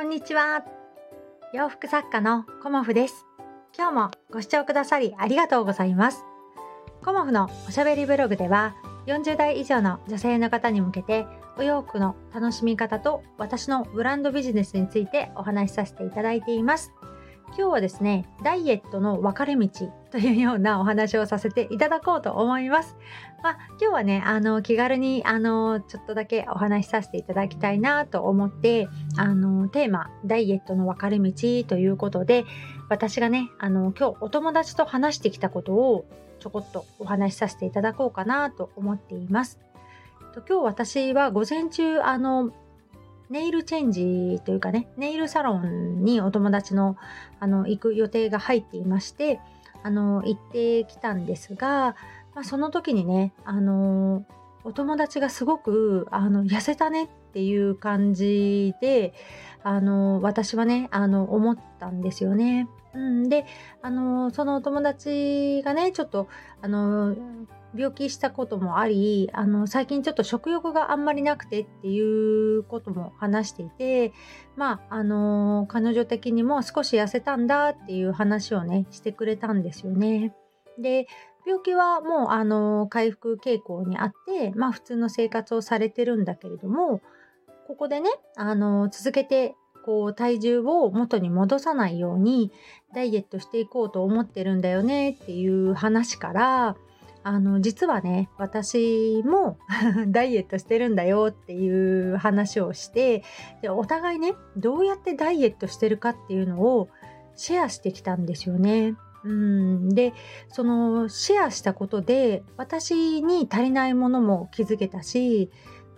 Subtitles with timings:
[0.00, 0.64] こんにちは。
[1.52, 3.26] 洋服作家のコモフです。
[3.76, 6.24] 今日もご視聴くださりありがとうございます。
[7.04, 8.74] コモフのおしゃべりブログでは
[9.06, 11.26] 40代以上の女性の方に向けて
[11.58, 16.94] お洋服の楽しみ方と私のブランドビジネスについてお話しさせていただいています。
[17.56, 19.68] 今日はですね、ダイエットの分かれ道
[20.10, 22.96] というようなお話をさせていただこうと思います。
[23.42, 31.32] まあ、今日はね、あの、気軽に、あの、ちょっとだけお話しさせていただきたいなと思って、あの、テーマ、ダイエットの分かれ道
[31.66, 32.44] ということで、
[32.88, 36.04] 私がね、あの、今日お友達と話してきたことを
[36.38, 39.58] ちょこっとお話しさせていただこうかなと思っています。
[40.48, 42.52] 今日私は午前中、あの、
[43.30, 46.96] ネイルチェンジというかね、ネイルサロンにお友達の
[47.38, 49.40] あの行く予定が入っていまして、
[49.82, 51.94] あの行ってきたんですが、
[52.34, 54.26] まあ、その時にね、あの
[54.64, 59.14] お友達がすごくあの痩せたねっていう感じで、
[59.62, 62.68] あの私はねあの思ったんですよね。
[62.94, 63.46] うん、で
[63.82, 66.28] あのそのお友達がねちょっと
[66.60, 67.14] あの
[67.76, 74.12] 病気したこともありあの最近ちょっと食欲があんまりなくてっていうことも話していて
[74.56, 80.34] まああの彼女的にも少し痩せたんだっていう話をねしてくれたんですよね。
[80.78, 81.06] で
[81.46, 87.00] 病気はもうあの回復傾向にあってまあ普通の生活をされてるんだけれども
[87.70, 89.54] ここでねあの続けて
[89.84, 92.50] こう体重を元に戻さないように
[92.92, 96.76] ダイエットしていこうと思ってるんだよねっていう話から
[97.22, 99.56] あの実はね私も
[100.10, 103.22] ダイエットしてるんだよっていう話をして
[103.62, 106.88] でお互いねどうやってダイエットしてるかっていうのを
[107.36, 108.96] シェアしてきたんですよね。
[109.22, 110.14] うんで
[110.48, 115.50] そのシェアしたことで私に足りないものも気づけたし、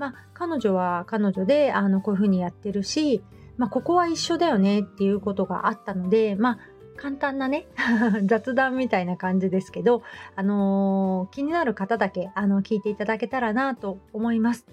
[0.03, 3.23] まあ、彼女は彼女であのこういうふうにやってるし、
[3.57, 6.59] まあ、ここは一緒だよねっていうことがあったので、まあ、
[6.97, 7.69] 簡単なね
[8.27, 10.03] 雑談みたいな感じですけど、
[10.35, 14.67] あのー、気になる方だけあの聞いていただけたらなと思います。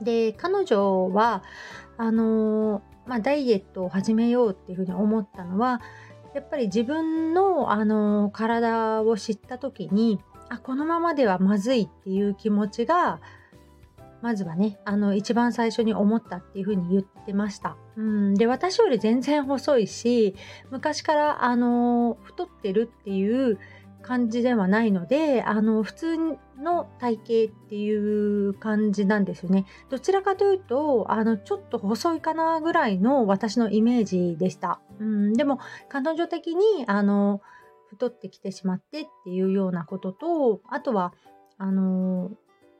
[0.00, 1.42] で彼女は
[1.98, 5.82] あのー、まあ、ダイエットを始めようっていうふうに思ったのは
[6.32, 13.20] やっぱり自分の、あのー、体を知った時にあこのままではまずいっていう気持ちが
[14.22, 17.76] まずはね、あの、一番最初に思ったっていうふうに言ってました。
[17.96, 20.36] うん、で、私より全然細いし、
[20.70, 23.58] 昔から、あの、太ってるっていう
[24.02, 26.16] 感じではないので、あの、普通
[26.56, 29.66] の体型っていう感じなんですよね。
[29.90, 34.80] どちらかというと、あの、ちょっと細いかなぐらいの私のイメージでした。
[35.00, 35.58] うん、でも、
[35.88, 37.40] 彼女的に、あの、
[37.88, 41.12] 太ってきてしまってっていうようなことと、あとは、
[41.58, 42.32] あの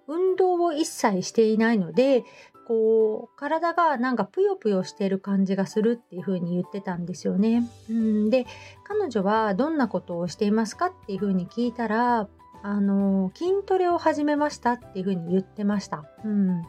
[0.08, 2.24] 運動を一切していないので
[2.66, 7.68] こう体がなんかぷよぷよしている感じがするっていう風に言ってたんですよね。
[7.90, 8.46] うんで
[8.84, 12.28] 彼女はどんなことをしていますかっていう風に聞いたら
[12.62, 16.04] あの筋トレを始めましたっていう風に言ってました。
[16.24, 16.62] うん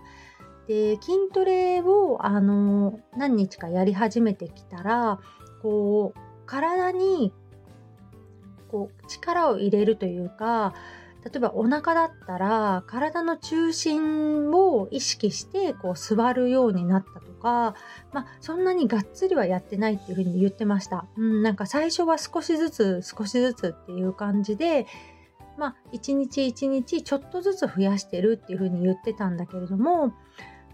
[0.68, 5.20] で筋トレをあの何日かやり始めてきたら
[5.62, 7.34] こう体に
[8.70, 10.74] こう力を入れるというか
[11.24, 17.76] 例えばお腹だったら体の中心を意識してこう座るようになったとか、
[18.12, 21.06] まあ、そんなにがっつりはやってないっていうふうに言ってました。
[21.18, 24.86] うん、なんか最初は少しずつ少しずつっていう感じで、
[25.58, 30.14] まあ、一日一日ちょっとずつ増やしてるっていうふうに言ってたんだけれども、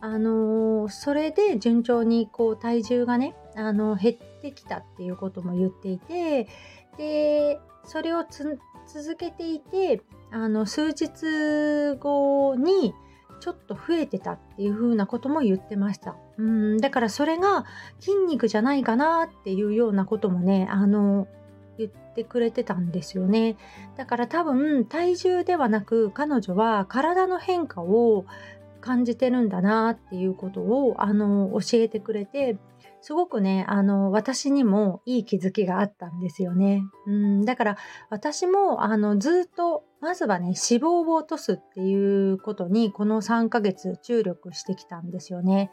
[0.01, 6.47] あのー、それで順調にこう体重がね、あの減ってきたっていうことも言っていて
[6.97, 10.01] でそれを続けていて
[10.31, 12.93] あの数日後に
[13.39, 16.15] ちょっと増えてたっていう風なことも言ってました。
[16.37, 17.65] うんだからそれが
[17.99, 21.27] 筋肉じゃないかなっていうようなこともねあの
[21.77, 23.55] 言ってくれてたんですよね。
[23.95, 28.25] だから多分体重ではなく彼女は体の変化を
[28.81, 32.57] 感じてるんだなっていうことをあの教えてくれて
[33.01, 36.83] すごくねあの私にもいい気づきがあったんですよね。
[37.07, 37.77] うんだから
[38.09, 45.71] 私もあのずっとまずはね脂肪を落とすっていうことにこの3ヶ月注力してきたんですよね。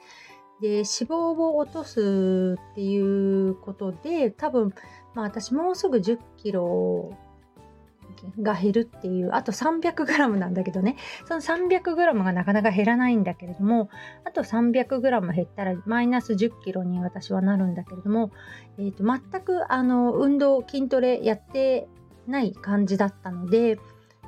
[0.61, 4.73] で脂肪を落とすっていうことで多分
[5.15, 7.17] まあ私もうすぐ10キロ
[8.41, 10.97] が減るっていうあと 300g なんだけどね。
[11.27, 13.89] その 300g がなかなか減らないんだけれども
[14.25, 18.31] あと 300g 減ったらマイナス 10kg に私はなるんだけれども、
[18.79, 21.89] えーと、全くあの運動筋トレやって
[22.27, 23.79] ない感じだったので、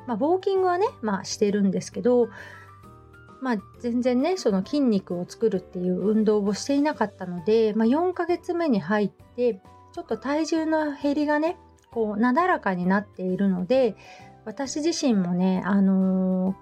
[0.06, 2.28] まあ、ウォーキングはね、まあ、してるんですけど
[3.40, 9.60] まあ、全然ねその筋肉を作るっていう運動をしていなかったので、まあ、4ヶ月目に入って
[9.92, 11.56] ちょっと体重の減りがね
[11.92, 13.96] こうなだらかになっているので
[14.44, 16.52] 私自身もね、あの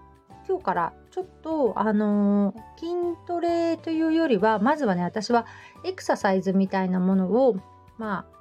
[0.44, 2.92] ー、今日からちょっと、あのー、筋
[3.26, 5.46] トレというよりはまずはね私は
[5.84, 7.56] エクササイズみたいなものを
[7.98, 8.36] まあ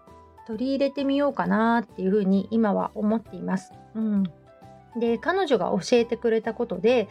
[0.47, 3.71] 取り入れてみようかなっていうふうに今は思っています。
[3.95, 4.23] うん、
[4.99, 7.07] で彼女が教えてくれたことで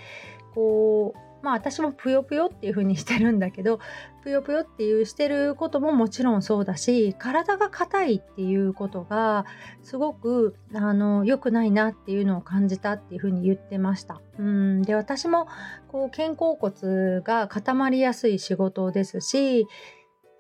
[0.55, 3.79] こうまあ私もぷよぷよっていう風にしてるんだけど
[4.25, 9.45] ぷよぷよっていうしてることももちろんそうだし体が硬いっていうことが
[9.83, 14.23] すごくあの良くないなっていうのを感じたっていう風に言ってました。
[14.39, 15.47] うんで私も
[15.89, 19.69] こう肩甲骨が固まりやすい仕事ですし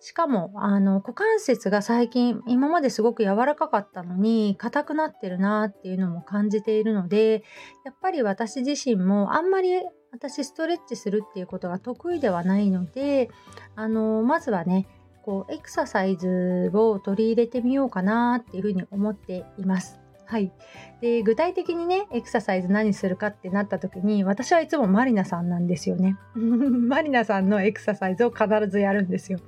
[0.05, 7.43] しかもあの股関節が最近今まですごく柔らかかったのに硬くなってるなっていうのも感じているので
[7.87, 9.81] やっぱり私自身もあんまり
[10.15, 13.31] 私ストレッチするっていうことが得意ではないので
[13.75, 14.87] あのまずはね
[15.23, 19.99] こうエクササイズを取り入れてみようかなっていうふうに思っています。
[20.27, 20.53] はい、
[21.01, 26.17] で具体的にねエクササイズ何するかってなった時に私はいつもマリナさんなんですよね。
[26.35, 29.41] マリナさんのエクササイズを必ずやるんですよ。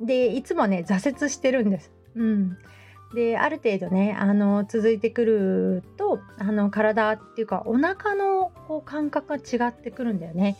[0.00, 1.90] でいつもね挫折してるんです。
[2.16, 2.58] うん、
[3.14, 10.56] である程度ねあの続いてくるとあの体っていうかお腹のこう感覚が違ってくるんだよね。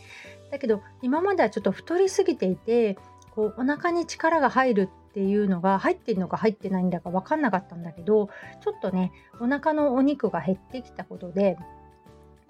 [0.51, 2.97] だけど今まではちょっと太りすぎていて
[3.31, 8.29] こうお腹に力が入るっていうのが入ってるのか入ってないんだか分かんなかったんだけど
[8.63, 11.57] ちょっとねお腹のお肉が減ってきたことで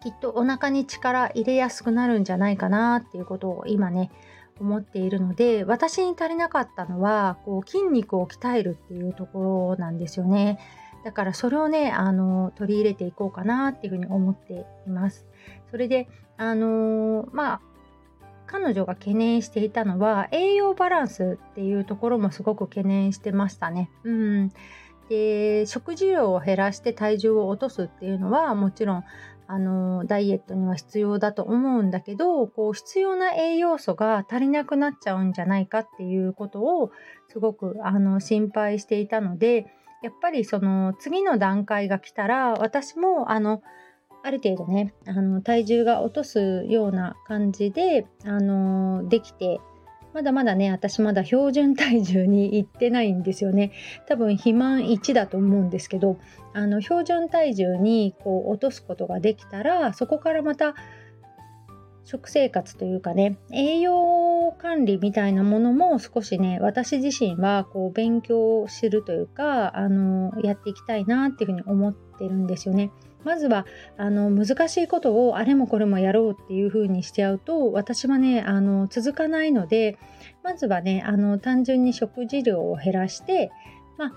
[0.02, 4.12] きっとお腹に力入れやすくなるんじゃないかなっていうことを今ね
[4.60, 10.60] 思っているので私に足りなかったのはこう筋肉を鍛えるっていうところなんですよね。
[11.04, 15.26] だからそれをねあの取り入れていこうかなっていうふうに思っています。
[15.70, 16.08] それで
[16.38, 17.62] あのまあ
[18.46, 23.90] 彼女が懸念していたのは栄養バランスっていうところもすごく懸念してましたね。
[24.04, 24.52] うん、
[25.10, 29.04] で食事量を減らして体重を落とすっていうのはもちろん
[29.54, 36.92] あのダイエットには必要だと思うんだけどこう必要な栄養素が足りなくなっちゃうんじゃないかっていうことを
[37.30, 39.68] すごくあの心配していたので
[40.02, 43.62] やっぱりその次の段階が来たら私もあの
[44.24, 49.60] ある程度ねあの体重が落とすような感じであのできて
[50.14, 53.72] まだまだね、私まだ標準体重に行ってないんですよね。
[54.08, 56.20] 多分肥満1だと思うんですけど、
[56.54, 60.76] あの標準体重にこう落とすことができたら、そこからまた
[62.06, 72.92] 食生活というかね、栄養管理みたいなものも少しね、私自身はこう勉強するというか、あの、やっていきたいなっていうふうに思ってるんですよね。
[73.24, 73.66] まずは
[73.98, 79.98] あの難しいことをあれもこれもやろうっていう風にしちゃうと私はねあの続かないので
[80.44, 83.52] まずはねあの単純に食事量を減らして
[83.98, 84.14] まあ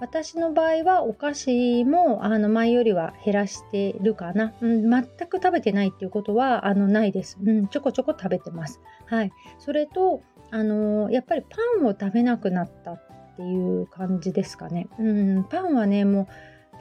[0.00, 8.80] 私の場合はお菓子もあの前よりは減らしてるかな、うん、全く食べてないっていうことはあのないです、うん、ちょこちょこ食べてます。
[9.06, 9.32] はい。
[9.58, 16.26] それとあのやっぱりパンを食べなくなったっていう感じですかね、うん、パンはねもう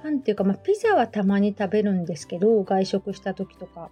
[0.08, 3.90] パンっていうか、まあ、ピザはたまに食べるんですけど外食した時とか。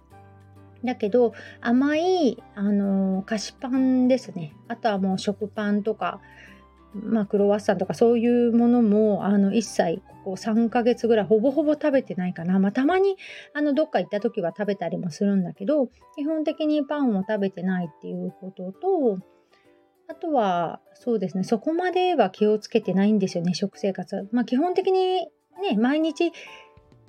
[0.84, 4.54] だけど甘いあの菓子パンですね。
[4.68, 6.20] あとはもう食パンとか
[6.94, 13.16] まあ、クロワッサンとかそういうものもあの一切ここ3ヶ月ぐらいほぼほぼ食べてないかな、まあ、たまに
[13.52, 19.18] あのどっか行った時は食べたりもするんだけど基本的にパンを食べてないっていうことと
[20.08, 24.28] あとはそうですねそこまでは気をつけてないんですよね食生活。
[24.32, 25.28] まあ、基本的に
[25.60, 26.32] ね、毎日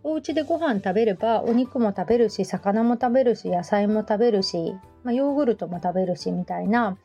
[0.04, 6.98] お家でご飯食べればお肉も食べるし魚も食べるし野菜も食べるし、まあ、ヨーグルトも食べるしみたいな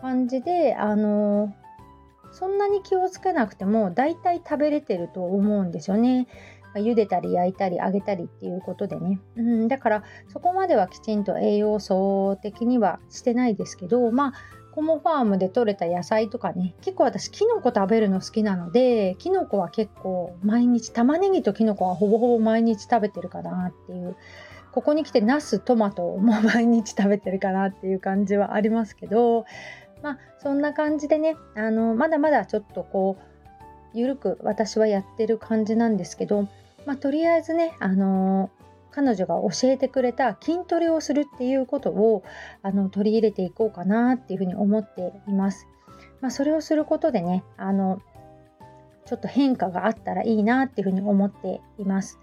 [0.00, 1.54] 感じであの
[2.32, 6.26] そんなに気をつけなくても大体食べれてると思うんですよね。
[6.74, 14.32] まあ、茹でたり焼いたり揚げたりっていうことでね、うん、だからそこまではきちんと栄養素的にはしてないですけどまあ
[14.78, 24.14] コモファームで採れた野菜とかね結構私キノコ食べるの好きなのでキノコは結構毎日玉ねぎとキノコはほぼほぼ毎日食べてるかなっていう
[24.70, 29.46] ここに来てナストマトも毎日食べてるかなっていう感じはありますけど
[30.00, 36.46] まあそんな感じでねあのまだまだちょっとこうゆるく私はやってる感じなんですけど
[36.86, 38.48] まあとりあえずねあの
[38.90, 42.22] 彼女が教えてくれた筋トレをするっていうことを
[42.62, 45.66] あの取り入れていこうかなっていうふうに思っています。
[46.20, 48.00] まあ、それをすることでねあの
[49.08, 52.18] ちょっと変化があったらいいなっていうふうに思っています。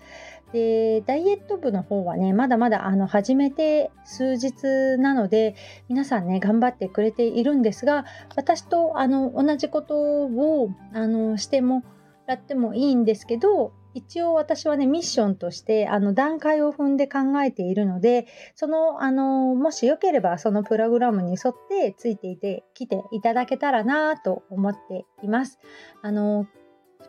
[0.53, 5.55] でダイエット部の方はねまだまだあの始めて数日なので
[5.89, 8.05] 皆さんね頑張ってくれているんですが
[8.35, 11.83] 私とあの同じことをあのしても
[12.27, 25.59] らってもいいんですけど一応私はねミッションとしてあの段階を踏んで考えているのでそのあのもしよければそのプログラムに沿ってついていて来ていただけたらなと思っています。
[26.03, 26.45] あの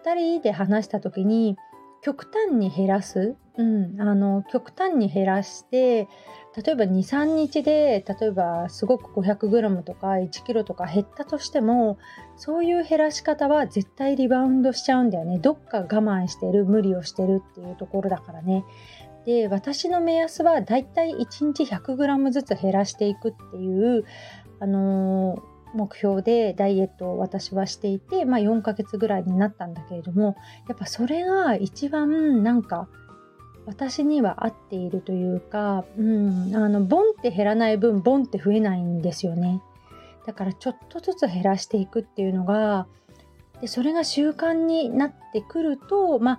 [0.04, 1.56] 2人で話した時に
[2.02, 6.08] 極端に減らす、うん、あの極端に減らして
[6.56, 11.98] 例えば23日で例えばすごく 500g とか 1kg とか減ったとしても
[12.36, 15.38] そういう減らし方は絶対リバウンドしちゃうんだよね。
[15.38, 18.64] どっか我慢してる無理をしてるっていうところだからね。
[19.26, 24.04] で私の目安はだいたい1日 100g ずつ減らしていくっていう
[24.60, 30.36] あのー目標でダイエットを私はしていて、まあ、4ヶ月ぐらいになったんだけれども
[30.68, 32.88] やっぱそれが一番なんか
[33.66, 39.60] 私には合っているというか、うん、あのボンって減らない分ボンって増えないんですよね
[40.24, 42.86] だからちょっとずつ減らしていくっていうのが
[43.60, 46.38] でそれが習慣になってくるとまあ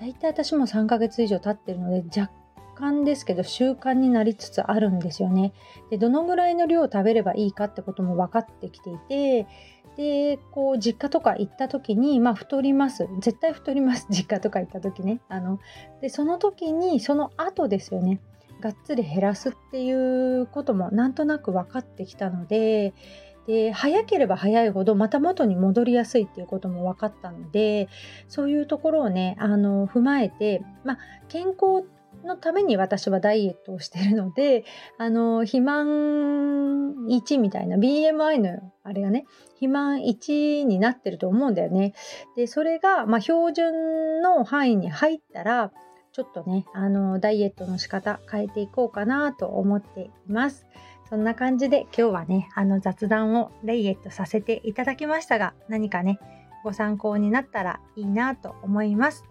[0.00, 2.32] 大体私も3ヶ月以上経ってるので若
[2.76, 5.52] 干ですけど習慣になりつつあるんですよね。
[5.90, 9.46] でどのぐらいの量を食べればいいかってことも分かってきていて
[9.98, 13.08] でこう実家とか行った時にまあ太ります。
[13.20, 14.06] 絶対太ります。
[14.14, 15.20] 実家とか行った時ね。
[15.28, 15.58] あの
[16.00, 18.20] でその時にその後ですよね。
[18.60, 22.92] がっつり減らすっていうこともなんとなく分かってきたので
[23.46, 27.88] で早ければ早いほどまた元に戻りやすいっていうことも分かったので
[28.26, 31.86] そういうところをねあの踏まえて、まあ、健康
[32.24, 34.64] のために私はダイエットをしているので、
[34.98, 35.86] あの、肥満
[37.08, 41.94] 1みたいな BMI のあれがね、肥満1になってると思うんだよね。
[42.36, 45.72] で、それが、まあ、標準の範囲に入ったら、
[46.12, 50.66] ちょっとね、あの、ダイエットの仕方変えていこうかなと思っています。
[51.08, 56.18] そんな感じで今日はね、あの雑談をレイエットさせていただきましたが、何かね、
[56.64, 59.24] ご参考になったらいいなと思います。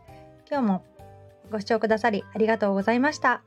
[0.50, 0.84] 今日も
[1.52, 3.44] ご視聴くださりありがとうございました。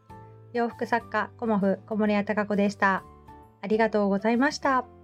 [0.52, 3.04] 洋服作家コモフ小森屋隆子でした。
[3.62, 4.99] ありがとうございました。